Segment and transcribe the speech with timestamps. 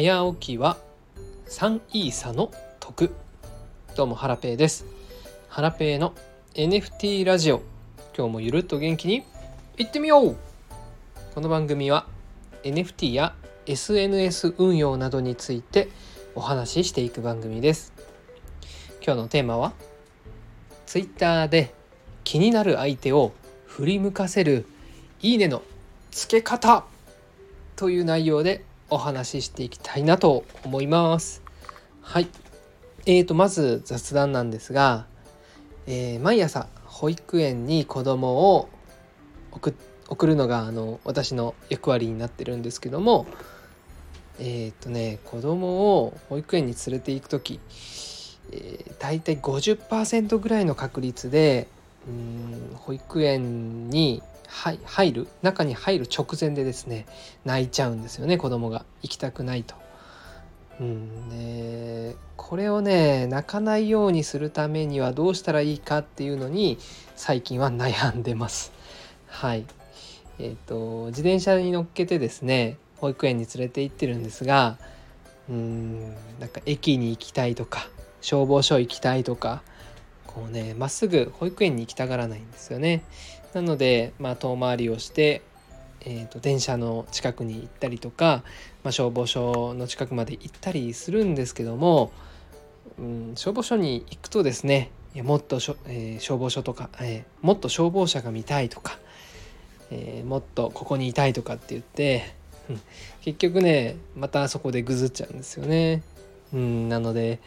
[0.00, 0.78] 早起きは
[1.48, 3.12] 3イーサの得。
[3.96, 4.86] どうもハラペーです。
[5.48, 6.14] ハラペーの
[6.54, 7.62] NFT ラジオ。
[8.16, 9.24] 今日もゆるっと元気に
[9.76, 10.36] いってみよう。
[11.34, 12.06] この番組は
[12.62, 13.34] NFT や
[13.66, 15.88] SNS 運用などについて
[16.36, 17.92] お話ししていく番組です。
[19.04, 19.72] 今日のテーマは
[20.86, 21.74] Twitter で
[22.22, 23.32] 気になる相手を
[23.66, 24.64] 振り向かせる
[25.22, 25.60] いいねの
[26.12, 26.84] つけ方
[27.74, 31.42] という内容でお話ししていきたいなと思います。
[32.02, 32.28] はい。
[33.06, 35.06] えーと、まず雑談なんですが、
[35.86, 38.68] えー、毎朝保育園に子供を
[39.52, 39.74] 送
[40.08, 43.26] 送るのがあの私の役割になってるんですけども
[44.38, 47.60] えっ、ー、とね子供を保育園に連れて行く時、
[48.52, 51.68] えー、大体50%ぐらいの確率で
[52.06, 57.06] うん保育園にはい入る中に入る直前でですね
[57.44, 59.76] 泣いちゃうんですよね子供が行きたくないと。
[60.80, 66.78] うんね、これをね泣かないようにするためにはどうしたらいいかっていうのに
[67.16, 68.72] 最近は悩んでます。
[69.26, 69.64] はい
[70.38, 74.78] えーと、自転車に乗っけてですね保育園に連れて行ってるんですが
[75.50, 77.88] うんなんか駅に行きたいとか
[78.20, 79.62] 消防署行きたいとか
[80.38, 83.02] こうねまっすぐ保育園に行きたがらないんですよね。
[83.54, 85.42] なので、まあ、遠回りをして、
[86.02, 88.44] えーと、電車の近くに行ったりとか、
[88.84, 92.12] まあ、消防署の近くまで行ったりするんですけども、
[92.98, 98.98] うん、消防署に行くとですねいやもっとしょ、えー、消防署とか、えー、もっと消防車が見たいとか、
[99.90, 102.34] えー、もっとここにいたいとかって言って、
[102.68, 102.80] うん、
[103.22, 106.02] 結局ねまたそこでぐずっちゃうんですよね。
[106.52, 107.40] うん、なので、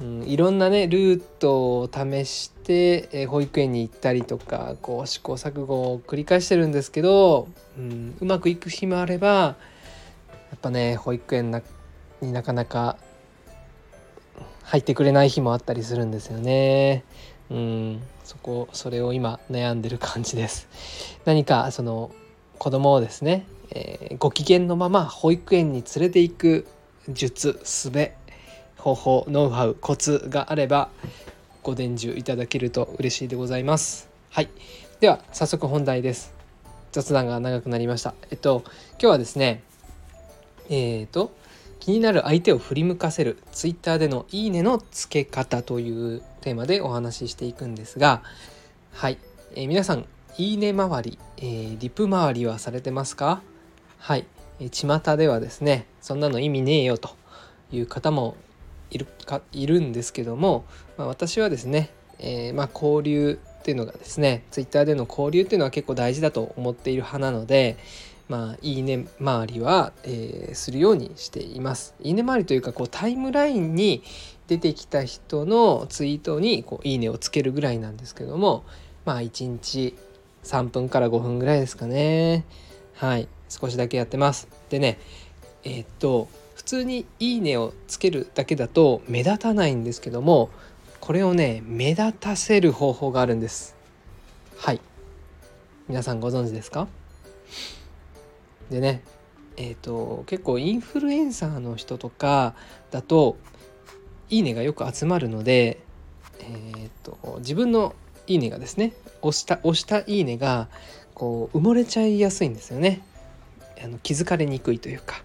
[0.00, 9.56] うん、いろんなねルートを試して、えー、保育園に行ったりとかこう試行錯誤を繰り返してるんですけど、うん、うまくいく日もあればや
[10.56, 11.62] っぱね保育園
[12.22, 12.96] になかなか
[14.62, 17.02] 入ってくれない日もあったりするんですよね。
[17.50, 20.68] うん、そこそれを今悩んでる感じです。
[21.24, 22.10] 何かその
[22.58, 26.66] 子供をですね、えー、ご機嫌のまま保育園に連れて行く
[27.08, 28.17] 術術
[28.88, 30.88] 方法ノウハウコツがあれば
[31.62, 34.08] ご伝授いただけると嬉しいでございます。
[34.30, 34.48] はい。
[35.00, 36.32] では早速本題です。
[36.92, 38.14] 雑談が長くなりました。
[38.30, 38.62] えっと
[38.92, 39.62] 今日はですね
[40.70, 41.32] えっ、ー、と
[41.80, 48.22] 気になる相手を振り向かせる Twitter でのいいねの付け方というテーマでお話ししていくんですが
[48.92, 49.18] はい、
[49.54, 50.06] えー、皆さん
[50.38, 53.42] いいね周り、えー、リプ周りはされてますか？
[53.98, 54.24] はい、
[54.60, 57.10] えー、巷ではですねそんなの意味ねえよと
[57.70, 58.34] いう方も
[58.90, 60.64] いるかいるんですけども、
[60.96, 67.76] まあ、私はですね、えー、ま、交流っていうのがですね Twitter での交流っていうのは結構大事だと思っている派なので
[68.28, 71.94] まあいいね周りは、えー、するようにしています。
[72.00, 74.02] いいね周りというかこうタイムラインに
[74.48, 78.64] 出てきた人のツイートにこういいねをつけるぐらいなんですけども
[79.04, 79.94] まあ1日
[80.44, 82.44] 3分から5分ぐらいですかね。
[82.94, 83.28] はい。
[83.48, 84.48] 少しだけやってます。
[84.68, 84.98] でね
[85.64, 86.28] えー、っと
[86.68, 90.50] 通に「いいね」をつけるだけだと目立たないんですけども
[91.00, 93.74] これをね目立たせる方法があるんです。
[94.58, 94.80] はい。
[95.88, 96.86] 皆さんご存知ですか？
[98.70, 99.02] でね
[99.56, 102.54] えっ、ー、と結構インフルエンサーの人とか
[102.90, 103.38] だと
[104.28, 105.78] 「いいね」がよく集まるので
[106.40, 107.94] えっ、ー、と自分の
[108.26, 108.92] 「いいね」がですね
[109.22, 110.68] 押した押した「いいね」が
[111.14, 113.00] こう埋もれちゃいやすいんですよね。
[113.82, 115.22] あの気づかれにくいというか。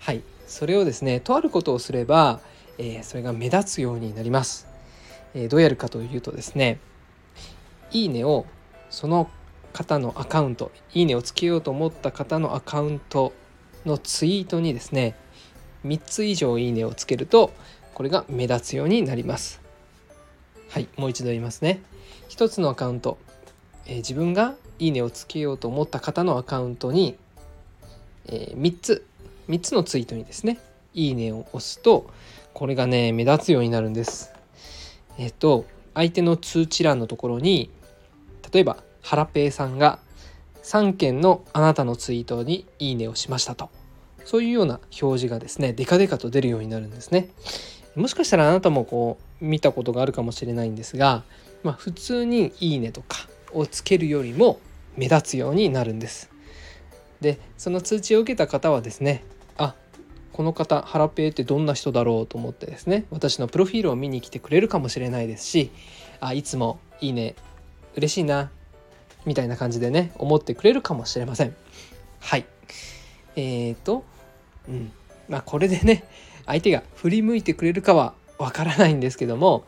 [0.00, 0.22] はい。
[0.50, 2.40] それをですねとあることをすれば、
[2.76, 4.66] えー、それが目立つようになります、
[5.32, 6.80] えー、どうやるかというとですね
[7.92, 8.46] いいねを
[8.90, 9.30] その
[9.72, 13.32] 方のアカウントいいねをつけようと思った方のアカウント
[13.86, 15.14] のツイートにですね
[15.86, 17.52] 3つ以上いいねをつけると
[17.94, 19.60] これが目立つようになります。
[20.68, 21.80] はいもう一度言いますね。
[22.28, 23.18] 1つのアカウント、
[23.86, 27.16] えー、自分がいいねをつけようと思った方のアカウントに、
[28.26, 29.06] えー、3つ
[29.50, 30.58] 3つのツイートにですね
[30.94, 32.08] いいねを押すと
[32.54, 34.32] これがね目立つようになるんです。
[35.18, 37.70] えっと相手の通知欄のところに
[38.52, 39.98] 例えばハラペイさんが
[40.62, 43.70] 3件のあなたのツイートにいいねをしましたと。
[44.24, 47.30] そういうような表示がですねデカデカと出るようになるんですね。
[47.96, 51.24] もしかしたらあなたもこう見たことがあるかもしれないんですが、
[51.64, 54.60] まあ、普通にいいねとかをつけるよりも
[54.96, 56.30] 目立つようになるんです。
[57.20, 59.24] でその通知を受けた方はですね
[59.58, 59.74] あ
[60.32, 65.70] この方ハラペーってどんな人だろうと思ってですね私のプロフィールを見に来てくれるかもしれないですし
[66.20, 67.34] あいつもいいね
[67.96, 68.50] 嬉しいな
[69.26, 71.54] みたいな感じでね思ってくれるかもしれません。
[72.20, 72.46] はい。
[73.36, 74.04] えーと
[74.68, 74.92] うん。
[75.28, 76.04] まあこれでね
[76.46, 79.64] 相手が振り向いてくれるかはわからないんですけども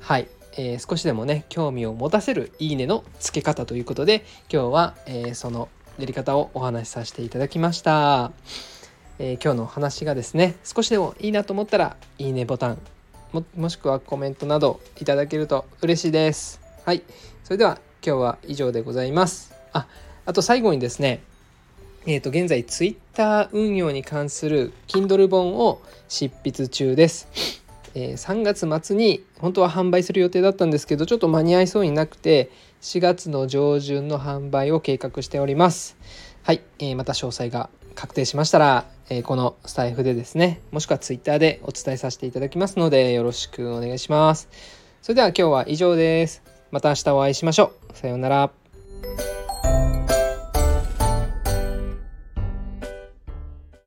[0.00, 5.68] はい、えー、少しでもね興味を持たせるいいねの付け方ということで今日は、えー、その
[5.98, 8.32] やり方をお話しさせていただきました、
[9.18, 12.78] えー、今日の話がですね少しでもいいなと思ったらいいねボタン
[13.32, 17.02] ももしくはコメントなどいただけると嬉しいですはい
[17.44, 19.86] それでは今日は以上でございますあ
[20.24, 21.22] あと最後にですね
[22.08, 27.26] えー、と現在 Twitter 運用に関する Kindle 本を執筆中です。
[27.96, 35.96] え、3月末に本当は販売する予定だったんですけどちょっと間に合いそうになくて4月の上旬の販売を計画しております。
[36.44, 44.48] はい、えー、また詳細が確定しましたら、えー、このスタイフでですねもしくは Twitter でお伝えさせていただきますのでよろしくお願いします。
[45.02, 46.42] それでは今日は以上です。
[46.70, 47.96] また明日お会いしましょう。
[47.96, 49.35] さようなら。